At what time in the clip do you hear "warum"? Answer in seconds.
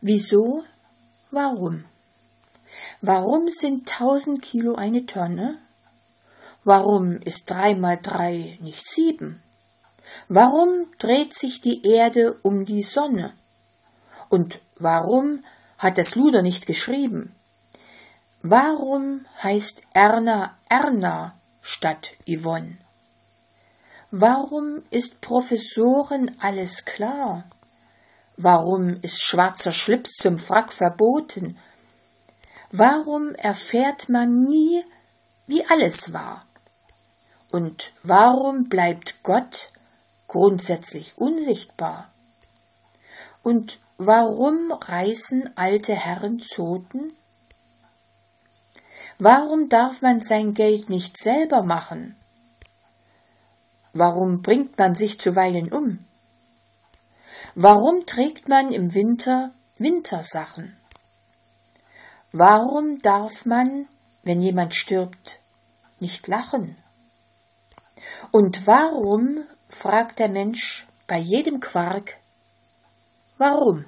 1.30-1.84, 3.00-3.48, 6.64-7.20, 10.28-10.86, 14.76-15.44, 18.42-19.26, 24.10-24.82, 28.40-29.00, 32.70-33.34, 38.04-38.68, 43.96-44.70, 49.18-49.68, 53.92-54.42, 57.54-58.06, 62.32-63.00, 68.66-69.44, 73.38-73.86